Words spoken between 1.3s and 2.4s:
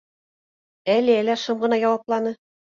шым ғына яуапланы.